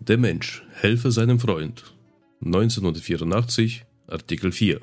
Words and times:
Der 0.00 0.18
Mensch 0.18 0.62
helfe 0.72 1.10
seinem 1.10 1.40
Freund. 1.40 1.94
1984, 2.44 3.86
Artikel 4.06 4.52
4. 4.52 4.80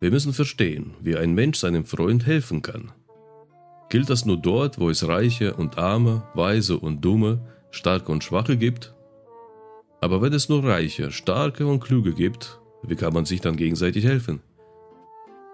Wir 0.00 0.10
müssen 0.10 0.32
verstehen, 0.32 0.94
wie 1.00 1.16
ein 1.16 1.34
Mensch 1.34 1.58
seinem 1.58 1.84
Freund 1.84 2.24
helfen 2.24 2.62
kann. 2.62 2.92
Gilt 3.90 4.08
das 4.10 4.24
nur 4.24 4.36
dort, 4.38 4.78
wo 4.78 4.88
es 4.88 5.06
Reiche 5.06 5.54
und 5.54 5.76
Arme, 5.76 6.22
Weise 6.34 6.78
und 6.78 7.04
Dumme, 7.04 7.46
Starke 7.70 8.12
und 8.12 8.24
Schwache 8.24 8.56
gibt? 8.56 8.94
Aber 10.00 10.22
wenn 10.22 10.32
es 10.32 10.48
nur 10.48 10.64
Reiche, 10.64 11.10
Starke 11.10 11.66
und 11.66 11.80
Kluge 11.80 12.14
gibt, 12.14 12.60
wie 12.82 12.96
kann 12.96 13.12
man 13.12 13.24
sich 13.24 13.40
dann 13.40 13.56
gegenseitig 13.56 14.04
helfen? 14.04 14.40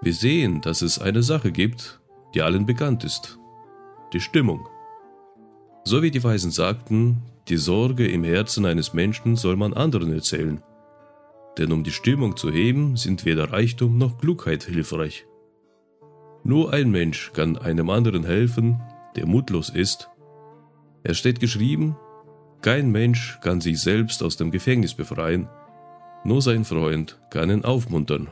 Wir 0.03 0.13
sehen, 0.13 0.61
dass 0.61 0.83
es 0.83 0.99
eine 0.99 1.23
Sache 1.23 1.51
gibt, 1.51 2.01
die 2.35 2.43
allen 2.43 2.67
bekannt 2.67 3.03
ist. 3.03 3.39
Die 4.13 4.21
Stimmung. 4.21 4.69
So 5.87 6.03
wie 6.03 6.11
die 6.11 6.25
Weisen 6.25 6.51
sagten, 6.51 7.23
die 7.49 7.59
Sorge 7.59 8.09
im 8.09 8.25
Herzen 8.25 8.65
eines 8.65 8.95
Menschen 8.95 9.37
soll 9.37 9.57
man 9.57 9.75
anderen 9.75 10.15
erzählen. 10.15 10.63
Denn 11.59 11.73
um 11.73 11.85
die 11.85 11.93
Stimmung 11.93 12.39
zu 12.39 12.51
heben, 12.51 12.97
sind 12.97 13.27
weder 13.27 13.53
Reichtum 13.53 13.99
noch 13.99 14.19
Klugheit 14.19 14.65
hilfreich. 14.65 15.27
Nur 16.43 16.73
ein 16.73 16.91
Mensch 16.91 17.33
kann 17.35 17.59
einem 17.59 17.91
anderen 17.91 18.25
helfen, 18.25 18.81
der 19.15 19.27
mutlos 19.27 19.69
ist. 19.69 20.09
Es 21.03 21.19
steht 21.19 21.39
geschrieben, 21.39 21.97
kein 22.63 22.91
Mensch 22.91 23.39
kann 23.43 23.61
sich 23.61 23.79
selbst 23.81 24.23
aus 24.23 24.39
dem 24.39 24.51
Gefängnis 24.51 24.95
befreien, 24.95 25.49
nur 26.25 26.41
sein 26.41 26.65
Freund 26.65 27.19
kann 27.29 27.51
ihn 27.51 27.63
aufmuntern. 27.63 28.29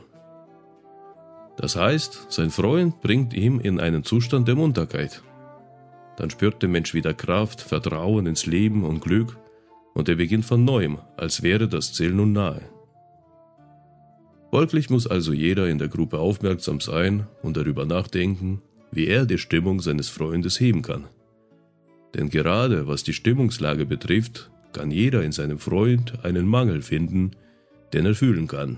Das 1.55 1.75
heißt, 1.75 2.31
sein 2.31 2.49
Freund 2.49 2.99
bringt 3.01 3.35
ihn 3.35 3.59
in 3.59 3.79
einen 3.79 4.03
Zustand 4.03 4.47
der 4.47 4.55
Munterkeit. 4.55 5.21
Dann 6.17 6.29
spürt 6.29 6.61
der 6.61 6.69
Mensch 6.69 6.93
wieder 6.93 7.13
Kraft, 7.13 7.61
Vertrauen 7.61 8.25
ins 8.25 8.45
Leben 8.45 8.83
und 8.83 9.01
Glück 9.01 9.37
und 9.93 10.09
er 10.09 10.15
beginnt 10.15 10.45
von 10.45 10.63
neuem, 10.63 10.99
als 11.17 11.43
wäre 11.43 11.67
das 11.67 11.93
Ziel 11.93 12.11
nun 12.11 12.33
nahe. 12.33 12.61
Folglich 14.51 14.89
muss 14.89 15.07
also 15.07 15.33
jeder 15.33 15.67
in 15.67 15.79
der 15.79 15.87
Gruppe 15.87 16.19
aufmerksam 16.19 16.79
sein 16.79 17.27
und 17.41 17.57
darüber 17.57 17.85
nachdenken, 17.85 18.61
wie 18.91 19.07
er 19.07 19.25
die 19.25 19.39
Stimmung 19.39 19.79
seines 19.79 20.09
Freundes 20.09 20.59
heben 20.59 20.83
kann. 20.83 21.05
Denn 22.13 22.29
gerade 22.29 22.87
was 22.87 23.03
die 23.03 23.13
Stimmungslage 23.13 23.87
betrifft, 23.87 24.51
kann 24.71 24.91
jeder 24.91 25.23
in 25.23 25.31
seinem 25.31 25.57
Freund 25.57 26.23
einen 26.23 26.47
Mangel 26.47 26.83
finden, 26.83 27.31
den 27.93 28.05
er 28.05 28.13
fühlen 28.13 28.45
kann. 28.47 28.77